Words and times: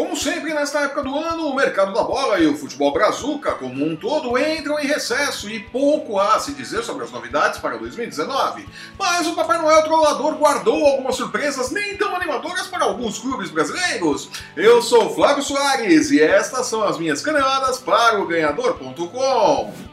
Como 0.00 0.16
sempre, 0.16 0.54
nesta 0.54 0.80
época 0.80 1.02
do 1.02 1.14
ano, 1.14 1.48
o 1.48 1.54
mercado 1.54 1.92
da 1.92 2.02
bola 2.02 2.40
e 2.40 2.46
o 2.46 2.56
futebol 2.56 2.90
brazuca 2.90 3.52
como 3.52 3.84
um 3.84 3.94
todo 3.94 4.38
entram 4.38 4.80
em 4.80 4.86
recesso 4.86 5.46
e 5.50 5.60
pouco 5.60 6.18
há 6.18 6.36
a 6.36 6.40
se 6.40 6.54
dizer 6.54 6.82
sobre 6.82 7.04
as 7.04 7.10
novidades 7.10 7.58
para 7.60 7.76
2019. 7.76 8.66
Mas 8.98 9.26
o 9.26 9.34
Papai 9.34 9.58
Noel 9.58 9.82
Trollador 9.82 10.36
guardou 10.36 10.86
algumas 10.86 11.16
surpresas 11.16 11.70
nem 11.70 11.98
tão 11.98 12.16
animadoras 12.16 12.66
para 12.66 12.84
alguns 12.84 13.18
clubes 13.18 13.50
brasileiros. 13.50 14.30
Eu 14.56 14.80
sou 14.80 15.14
Flávio 15.14 15.42
Soares 15.42 16.10
e 16.10 16.22
estas 16.22 16.64
são 16.64 16.82
as 16.82 16.96
minhas 16.96 17.20
caneladas 17.20 17.76
para 17.76 18.22
o 18.22 18.26
Ganhador.com. 18.26 19.89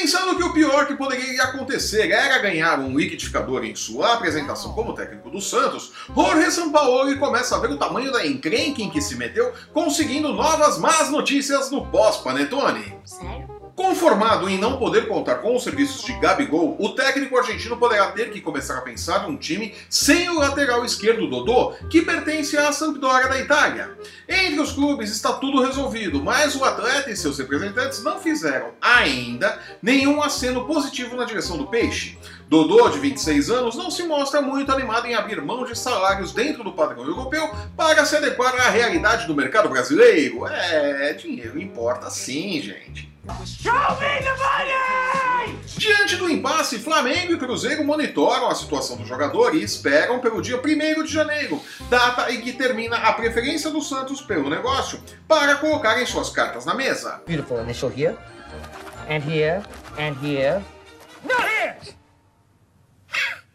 Pensando 0.00 0.36
que 0.36 0.42
o 0.42 0.52
pior 0.52 0.86
que 0.86 0.96
poderia 0.96 1.44
acontecer 1.44 2.10
era 2.10 2.38
ganhar 2.38 2.80
um 2.80 2.98
liquidificador 2.98 3.64
em 3.64 3.76
sua 3.76 4.14
apresentação 4.14 4.72
como 4.72 4.92
técnico 4.92 5.30
do 5.30 5.40
Santos, 5.40 5.92
Jorge 6.14 6.50
Sampaoli 6.50 7.16
começa 7.16 7.56
a 7.56 7.60
ver 7.60 7.70
o 7.70 7.78
tamanho 7.78 8.10
da 8.10 8.26
encrenca 8.26 8.82
em 8.82 8.90
que 8.90 9.00
se 9.00 9.14
meteu, 9.14 9.52
conseguindo 9.72 10.32
novas 10.32 10.78
más 10.78 11.10
notícias 11.10 11.70
no 11.70 11.86
pós-Panetone. 11.86 12.98
Sério? 13.04 13.53
Conformado 13.76 14.48
em 14.48 14.56
não 14.56 14.78
poder 14.78 15.08
contar 15.08 15.36
com 15.36 15.56
os 15.56 15.64
serviços 15.64 16.04
de 16.04 16.12
Gabigol, 16.20 16.76
o 16.78 16.90
técnico 16.90 17.36
argentino 17.36 17.76
poderá 17.76 18.12
ter 18.12 18.30
que 18.30 18.40
começar 18.40 18.78
a 18.78 18.82
pensar 18.82 19.26
num 19.26 19.36
time 19.36 19.74
sem 19.90 20.28
o 20.28 20.38
lateral 20.38 20.84
esquerdo 20.84 21.28
Dodô, 21.28 21.72
que 21.90 22.00
pertence 22.00 22.56
à 22.56 22.72
Sampdoria 22.72 23.28
da 23.28 23.40
Itália. 23.40 23.90
Entre 24.28 24.60
os 24.60 24.70
clubes 24.70 25.10
está 25.10 25.32
tudo 25.32 25.60
resolvido, 25.60 26.22
mas 26.22 26.54
o 26.54 26.64
atleta 26.64 27.10
e 27.10 27.16
seus 27.16 27.36
representantes 27.38 28.00
não 28.04 28.20
fizeram 28.20 28.70
ainda 28.80 29.58
nenhum 29.82 30.22
aceno 30.22 30.66
positivo 30.66 31.16
na 31.16 31.24
direção 31.24 31.58
do 31.58 31.66
peixe. 31.66 32.16
Dodô, 32.48 32.88
de 32.88 32.98
26 32.98 33.50
anos, 33.50 33.76
não 33.76 33.90
se 33.90 34.02
mostra 34.02 34.40
muito 34.40 34.70
animado 34.70 35.06
em 35.06 35.14
abrir 35.14 35.40
mão 35.40 35.64
de 35.64 35.76
salários 35.76 36.32
dentro 36.32 36.62
do 36.62 36.72
padrão 36.72 37.04
europeu 37.04 37.50
para 37.76 38.04
se 38.04 38.16
adequar 38.16 38.54
à 38.54 38.70
realidade 38.70 39.26
do 39.26 39.34
mercado 39.34 39.68
brasileiro. 39.68 40.46
É, 40.46 41.12
dinheiro 41.14 41.60
importa 41.60 42.10
sim, 42.10 42.60
gente. 42.60 43.12
Show 43.46 43.72
me 43.72 44.22
the 44.22 44.36
money! 44.36 45.58
Diante 45.78 46.16
do 46.16 46.30
impasse, 46.30 46.78
Flamengo 46.78 47.32
e 47.32 47.38
Cruzeiro 47.38 47.82
monitoram 47.82 48.48
a 48.48 48.54
situação 48.54 48.98
do 48.98 49.04
jogador 49.06 49.54
e 49.54 49.62
esperam 49.62 50.20
pelo 50.20 50.42
dia 50.42 50.60
1 50.60 51.02
de 51.02 51.12
janeiro, 51.12 51.60
data 51.88 52.30
em 52.30 52.42
que 52.42 52.52
termina 52.52 52.96
a 52.96 53.12
preferência 53.14 53.70
do 53.70 53.80
Santos 53.80 54.20
pelo 54.20 54.50
negócio, 54.50 55.00
para 55.26 55.56
colocarem 55.56 56.04
suas 56.04 56.28
cartas 56.28 56.66
na 56.66 56.74
mesa. 56.74 57.22
Beautiful 57.26 57.60
initial 57.60 57.90
here, 57.90 58.16
and 59.08 59.22
here, 59.26 59.62
and 59.98 60.14
here. 60.22 60.62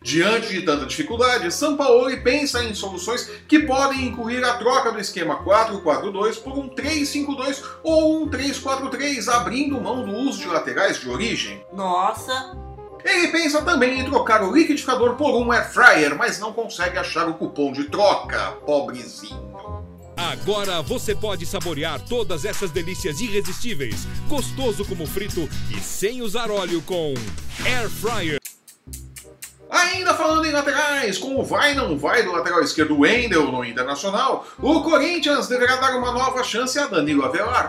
Diante 0.00 0.48
de 0.48 0.62
tanta 0.62 0.86
dificuldade, 0.86 1.52
Sampaoli 1.52 2.18
pensa 2.18 2.62
em 2.62 2.72
soluções 2.72 3.28
que 3.48 3.60
podem 3.60 4.06
incluir 4.06 4.44
a 4.44 4.54
troca 4.54 4.92
do 4.92 5.00
esquema 5.00 5.42
4-4-2 5.44 6.40
por 6.40 6.56
um 6.56 6.68
3-5-2 6.68 7.62
ou 7.82 8.22
um 8.22 8.28
3-4-3, 8.28 9.28
abrindo 9.28 9.80
mão 9.80 10.04
do 10.04 10.12
uso 10.12 10.38
de 10.38 10.46
laterais 10.46 11.00
de 11.00 11.08
origem. 11.08 11.64
Nossa! 11.72 12.56
Ele 13.04 13.28
pensa 13.28 13.62
também 13.62 14.00
em 14.00 14.04
trocar 14.04 14.42
o 14.42 14.54
liquidificador 14.54 15.14
por 15.16 15.34
um 15.34 15.50
air 15.50 15.68
fryer, 15.72 16.16
mas 16.16 16.38
não 16.38 16.52
consegue 16.52 16.98
achar 16.98 17.28
o 17.28 17.34
cupom 17.34 17.72
de 17.72 17.84
troca, 17.84 18.52
pobrezinho. 18.66 19.48
Agora 20.16 20.82
você 20.82 21.14
pode 21.14 21.46
saborear 21.46 22.00
todas 22.00 22.44
essas 22.44 22.70
delícias 22.70 23.20
irresistíveis, 23.20 24.06
gostoso 24.28 24.84
como 24.84 25.06
frito 25.06 25.48
e 25.70 25.80
sem 25.80 26.22
usar 26.22 26.50
óleo 26.50 26.82
com 26.82 27.14
Air 27.64 27.88
Fryer. 27.88 28.38
Ainda 29.70 30.14
falando 30.14 30.46
em 30.46 30.52
laterais, 30.52 31.18
com 31.18 31.36
o 31.36 31.44
vai 31.44 31.74
não 31.74 31.96
vai 31.98 32.22
do 32.22 32.32
lateral 32.32 32.62
esquerdo 32.62 33.00
Wendel 33.00 33.52
no 33.52 33.64
Internacional, 33.64 34.46
o 34.58 34.82
Corinthians 34.82 35.46
deverá 35.46 35.76
dar 35.76 35.96
uma 35.96 36.10
nova 36.10 36.42
chance 36.42 36.78
a 36.78 36.86
Danilo 36.86 37.24
Avelar. 37.24 37.66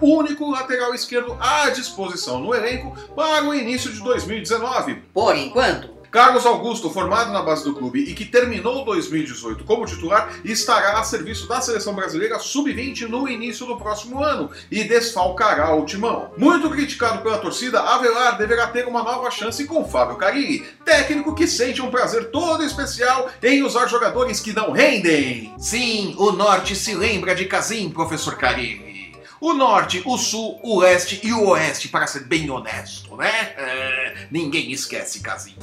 Único 0.00 0.50
lateral 0.50 0.92
esquerdo 0.94 1.36
à 1.40 1.70
disposição 1.70 2.40
no 2.40 2.54
elenco 2.54 2.96
para 3.14 3.44
o 3.44 3.54
início 3.54 3.92
de 3.92 4.02
2019. 4.02 4.96
Por 5.14 5.36
enquanto, 5.36 5.95
Carlos 6.16 6.46
Augusto, 6.46 6.88
formado 6.88 7.30
na 7.30 7.42
base 7.42 7.62
do 7.62 7.74
clube 7.74 8.00
e 8.00 8.14
que 8.14 8.24
terminou 8.24 8.86
2018 8.86 9.64
como 9.64 9.84
titular, 9.84 10.32
estará 10.46 10.98
a 10.98 11.04
serviço 11.04 11.46
da 11.46 11.60
seleção 11.60 11.94
brasileira 11.94 12.38
sub-20 12.38 13.02
no 13.02 13.28
início 13.28 13.66
do 13.66 13.76
próximo 13.76 14.24
ano 14.24 14.50
e 14.70 14.82
desfalcará 14.84 15.74
o 15.74 15.84
timão. 15.84 16.30
Muito 16.38 16.70
criticado 16.70 17.22
pela 17.22 17.36
torcida, 17.36 17.82
Avelar 17.82 18.38
deverá 18.38 18.66
ter 18.68 18.88
uma 18.88 19.02
nova 19.02 19.30
chance 19.30 19.62
com 19.66 19.84
Fábio 19.84 20.16
Carilli, 20.16 20.64
técnico 20.86 21.34
que 21.34 21.46
sente 21.46 21.82
um 21.82 21.90
prazer 21.90 22.30
todo 22.30 22.64
especial 22.64 23.28
em 23.42 23.62
usar 23.62 23.86
jogadores 23.86 24.40
que 24.40 24.54
não 24.54 24.72
rendem. 24.72 25.52
Sim, 25.58 26.14
o 26.16 26.32
Norte 26.32 26.74
se 26.74 26.94
lembra 26.94 27.34
de 27.34 27.44
Casim, 27.44 27.90
professor 27.90 28.38
Carilli. 28.38 28.96
O 29.38 29.52
norte, 29.52 30.02
o 30.06 30.16
sul, 30.16 30.58
o 30.62 30.80
leste 30.80 31.20
e 31.22 31.30
o 31.32 31.48
oeste, 31.48 31.88
para 31.88 32.06
ser 32.06 32.24
bem 32.24 32.48
honesto, 32.48 33.14
né? 33.16 33.52
É, 33.56 34.26
ninguém 34.30 34.72
esquece 34.72 35.20
Casim. 35.20 35.54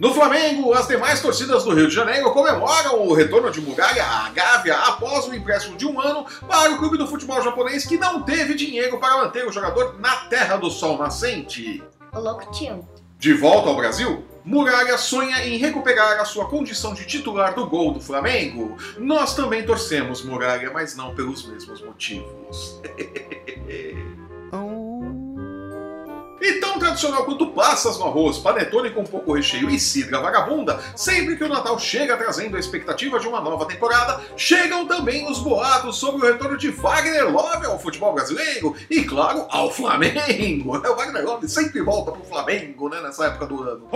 No 0.00 0.14
Flamengo, 0.14 0.72
as 0.72 0.88
demais 0.88 1.20
torcidas 1.20 1.62
do 1.62 1.74
Rio 1.74 1.86
de 1.86 1.94
Janeiro 1.94 2.32
comemoram 2.32 3.06
o 3.06 3.12
retorno 3.12 3.50
de 3.50 3.60
Muralha 3.60 4.02
à 4.02 4.30
Gávea 4.30 4.74
após 4.74 5.26
o 5.26 5.34
empréstimo 5.34 5.76
de 5.76 5.84
um 5.84 6.00
ano 6.00 6.24
para 6.48 6.72
o 6.72 6.78
clube 6.78 6.96
do 6.96 7.06
futebol 7.06 7.42
japonês 7.42 7.84
que 7.84 7.98
não 7.98 8.22
teve 8.22 8.54
dinheiro 8.54 8.98
para 8.98 9.18
manter 9.18 9.46
o 9.46 9.52
jogador 9.52 10.00
na 10.00 10.16
terra 10.24 10.56
do 10.56 10.70
sol 10.70 10.96
nascente. 10.96 11.82
De 13.18 13.34
volta 13.34 13.68
ao 13.68 13.76
Brasil, 13.76 14.24
Muralha 14.42 14.96
sonha 14.96 15.46
em 15.46 15.58
recuperar 15.58 16.18
a 16.18 16.24
sua 16.24 16.46
condição 16.46 16.94
de 16.94 17.04
titular 17.04 17.54
do 17.54 17.66
gol 17.66 17.92
do 17.92 18.00
Flamengo. 18.00 18.78
Nós 18.96 19.34
também 19.34 19.66
torcemos 19.66 20.24
Muralha, 20.24 20.70
mas 20.72 20.96
não 20.96 21.14
pelos 21.14 21.46
mesmos 21.46 21.82
motivos. 21.82 22.80
E 26.40 26.54
tão 26.54 26.78
tradicional 26.78 27.24
quanto 27.24 27.48
passas 27.48 27.98
no 27.98 28.06
arroz, 28.06 28.38
panetone 28.38 28.90
com 28.90 29.04
pouco 29.04 29.34
recheio 29.34 29.68
e 29.68 29.78
cidra 29.78 30.20
vagabunda, 30.20 30.80
sempre 30.96 31.36
que 31.36 31.44
o 31.44 31.48
Natal 31.48 31.78
chega 31.78 32.16
trazendo 32.16 32.56
a 32.56 32.60
expectativa 32.60 33.20
de 33.20 33.28
uma 33.28 33.40
nova 33.40 33.66
temporada, 33.66 34.20
chegam 34.36 34.86
também 34.86 35.30
os 35.30 35.38
boatos 35.38 35.96
sobre 35.96 36.26
o 36.26 36.32
retorno 36.32 36.56
de 36.56 36.70
Wagner 36.70 37.30
Love 37.30 37.66
ao 37.66 37.78
futebol 37.78 38.14
brasileiro 38.14 38.74
e, 38.88 39.02
claro, 39.02 39.46
ao 39.50 39.70
Flamengo. 39.70 40.70
O 40.90 40.96
Wagner 40.96 41.24
Love 41.24 41.48
sempre 41.48 41.80
volta 41.82 42.12
pro 42.12 42.24
Flamengo, 42.24 42.88
né, 42.88 43.00
nessa 43.00 43.26
época 43.26 43.46
do 43.46 43.62
ano. 43.62 43.88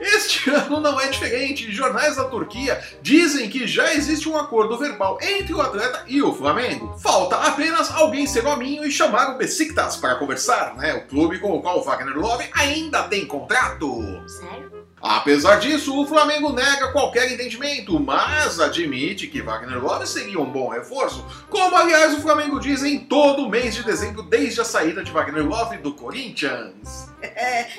Este 0.00 0.50
ano 0.50 0.80
não 0.80 1.00
é 1.00 1.08
diferente. 1.08 1.70
Jornais 1.72 2.16
da 2.16 2.24
Turquia 2.24 2.82
dizem 3.02 3.48
que 3.48 3.66
já 3.66 3.94
existe 3.94 4.28
um 4.28 4.36
acordo 4.36 4.76
verbal 4.78 5.18
entre 5.20 5.54
o 5.54 5.60
atleta 5.60 6.04
e 6.06 6.22
o 6.22 6.34
Flamengo. 6.34 6.96
Falta 6.98 7.36
apenas 7.36 7.90
alguém 7.92 8.26
ser 8.26 8.46
hominho 8.46 8.84
e 8.84 8.90
chamar 8.90 9.34
o 9.34 9.38
Besiktas 9.38 9.96
para 9.96 10.16
conversar, 10.16 10.76
né? 10.76 10.94
O 10.94 11.06
clube 11.06 11.29
com 11.38 11.52
o 11.52 11.62
qual 11.62 11.78
o 11.78 11.82
Wagner 11.82 12.18
Love 12.18 12.48
ainda 12.52 13.04
tem 13.04 13.26
contrato. 13.26 13.88
Sério? 14.28 14.80
Apesar 15.02 15.58
disso, 15.58 15.98
o 15.98 16.06
Flamengo 16.06 16.52
nega 16.52 16.92
qualquer 16.92 17.32
entendimento, 17.32 17.98
mas 17.98 18.60
admite 18.60 19.28
que 19.28 19.40
Wagner 19.40 19.82
Love 19.82 20.06
seria 20.06 20.38
um 20.38 20.50
bom 20.50 20.68
reforço, 20.68 21.24
como 21.48 21.74
aliás 21.74 22.12
o 22.14 22.20
Flamengo 22.20 22.60
diz 22.60 22.84
em 22.84 22.98
todo 22.98 23.46
o 23.46 23.48
mês 23.48 23.74
de 23.74 23.82
dezembro 23.82 24.22
desde 24.22 24.60
a 24.60 24.64
saída 24.64 25.02
de 25.02 25.10
Wagner 25.10 25.46
Love 25.46 25.78
do 25.78 25.94
Corinthians. 25.94 27.09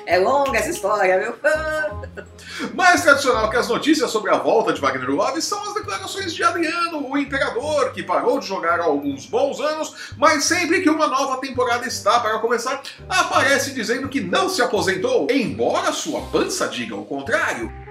É 0.06 0.18
longa 0.18 0.58
essa 0.58 0.70
história, 0.70 1.18
viu? 1.18 1.34
Mais 2.74 3.02
tradicional 3.02 3.48
que 3.50 3.56
as 3.56 3.68
notícias 3.68 4.10
sobre 4.10 4.30
a 4.30 4.38
volta 4.38 4.72
de 4.72 4.80
Wagner 4.80 5.10
Love 5.10 5.40
são 5.40 5.62
as 5.62 5.74
declarações 5.74 6.34
de 6.34 6.42
Adriano, 6.42 7.08
o 7.08 7.16
imperador, 7.16 7.92
que 7.92 8.02
parou 8.02 8.38
de 8.38 8.46
jogar 8.46 8.80
há 8.80 8.84
alguns 8.84 9.26
bons 9.26 9.60
anos, 9.60 10.12
mas 10.16 10.44
sempre 10.44 10.80
que 10.82 10.90
uma 10.90 11.06
nova 11.06 11.40
temporada 11.40 11.86
está 11.86 12.20
para 12.20 12.38
começar, 12.38 12.82
aparece 13.08 13.72
dizendo 13.72 14.08
que 14.08 14.20
não 14.20 14.48
se 14.48 14.60
aposentou, 14.62 15.26
embora 15.30 15.92
sua 15.92 16.20
pança 16.22 16.68
diga 16.68 16.94
o 16.94 17.04
contrário. 17.04 17.81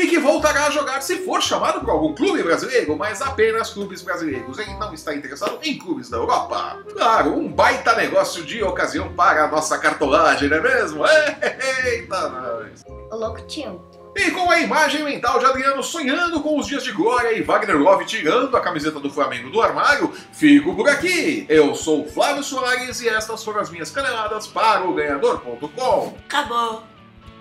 E 0.00 0.06
que 0.06 0.18
voltará 0.18 0.66
a 0.66 0.70
jogar 0.70 1.02
se 1.02 1.18
for 1.26 1.42
chamado 1.42 1.80
por 1.80 1.90
algum 1.90 2.14
clube 2.14 2.42
brasileiro, 2.42 2.96
mas 2.96 3.20
apenas 3.20 3.70
clubes 3.70 4.00
brasileiros. 4.00 4.58
Ele 4.58 4.72
não 4.74 4.94
está 4.94 5.14
interessado 5.14 5.58
em 5.62 5.76
clubes 5.76 6.08
da 6.08 6.16
Europa. 6.16 6.78
Claro, 6.90 7.36
um 7.36 7.52
baita 7.52 7.94
negócio 7.94 8.42
de 8.42 8.62
ocasião 8.62 9.12
para 9.12 9.44
a 9.44 9.48
nossa 9.48 9.76
cartolagem, 9.78 10.48
não 10.48 10.56
é 10.56 10.60
mesmo? 10.60 11.04
Eita, 11.84 12.28
nós! 12.30 12.82
o 13.10 13.16
louco 13.16 13.42
tio. 13.42 13.82
E 14.16 14.30
com 14.32 14.50
a 14.50 14.58
imagem 14.58 15.04
mental 15.04 15.38
de 15.38 15.44
Adriano 15.44 15.82
sonhando 15.82 16.40
com 16.40 16.58
os 16.58 16.66
dias 16.66 16.82
de 16.82 16.92
glória 16.92 17.32
e 17.32 17.42
Wagner 17.42 17.78
Love 17.78 18.04
tirando 18.06 18.56
a 18.56 18.60
camiseta 18.60 18.98
do 18.98 19.08
Flamengo 19.08 19.50
do 19.50 19.60
armário, 19.62 20.12
fico 20.32 20.74
por 20.74 20.88
aqui. 20.88 21.46
Eu 21.48 21.74
sou 21.74 22.04
o 22.04 22.08
Flávio 22.08 22.42
Soares 22.42 23.00
e 23.02 23.08
estas 23.08 23.44
foram 23.44 23.60
as 23.60 23.70
minhas 23.70 23.90
caneladas 23.90 24.46
para 24.46 24.86
o 24.86 24.94
Ganhador.com. 24.94 26.16
Acabou. 26.28 26.89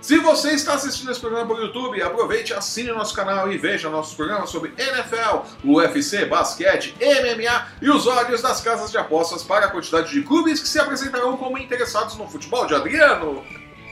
Se 0.01 0.17
você 0.17 0.51
está 0.51 0.75
assistindo 0.75 1.11
esse 1.11 1.19
programa 1.19 1.45
pelo 1.45 1.65
YouTube, 1.65 2.01
aproveite, 2.01 2.53
assine 2.53 2.89
o 2.89 2.95
nosso 2.95 3.13
canal 3.13 3.51
e 3.51 3.57
veja 3.57 3.89
nossos 3.89 4.13
programas 4.13 4.49
sobre 4.49 4.73
NFL, 4.77 5.45
UFC, 5.63 6.25
basquete, 6.25 6.95
MMA 6.99 7.67
e 7.81 7.89
os 7.89 8.07
olhos 8.07 8.41
das 8.41 8.61
casas 8.61 8.91
de 8.91 8.97
apostas 8.97 9.43
para 9.43 9.65
a 9.65 9.69
quantidade 9.69 10.11
de 10.11 10.21
clubes 10.21 10.61
que 10.61 10.67
se 10.69 10.79
apresentarão 10.79 11.35
como 11.35 11.57
interessados 11.57 12.15
no 12.15 12.29
futebol 12.29 12.65
de 12.65 12.75
Adriano. 12.75 13.43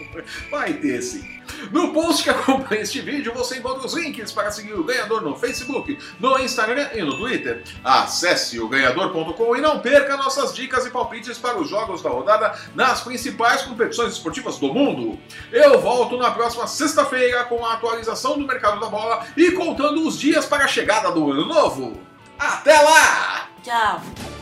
Vai 0.51 0.73
ter 0.73 1.01
sim. 1.01 1.37
No 1.71 1.93
post 1.93 2.23
que 2.23 2.29
acompanha 2.29 2.81
este 2.81 3.01
vídeo 3.01 3.33
você 3.33 3.57
encontra 3.57 3.85
os 3.85 3.93
links 3.93 4.31
para 4.31 4.51
seguir 4.51 4.73
o 4.73 4.83
ganhador 4.83 5.21
no 5.21 5.35
Facebook, 5.35 5.97
no 6.19 6.37
Instagram 6.39 6.89
e 6.93 7.01
no 7.01 7.17
Twitter. 7.17 7.63
Acesse 7.83 8.59
o 8.59 8.67
ganhador.com 8.67 9.55
e 9.55 9.61
não 9.61 9.79
perca 9.79 10.17
nossas 10.17 10.53
dicas 10.53 10.85
e 10.85 10.89
palpites 10.89 11.37
para 11.37 11.57
os 11.57 11.69
jogos 11.69 12.01
da 12.01 12.09
rodada 12.09 12.57
nas 12.75 13.01
principais 13.01 13.61
competições 13.61 14.13
esportivas 14.13 14.57
do 14.57 14.73
mundo. 14.73 15.19
Eu 15.51 15.79
volto 15.79 16.17
na 16.17 16.31
próxima 16.31 16.67
sexta-feira 16.67 17.45
com 17.45 17.65
a 17.65 17.73
atualização 17.73 18.37
do 18.37 18.45
mercado 18.45 18.79
da 18.79 18.87
bola 18.87 19.25
e 19.35 19.51
contando 19.51 20.05
os 20.07 20.19
dias 20.19 20.45
para 20.45 20.65
a 20.65 20.67
chegada 20.67 21.11
do 21.11 21.31
ano 21.31 21.45
novo. 21.45 21.99
Até 22.37 22.79
lá! 22.81 23.49
Tchau. 23.63 24.36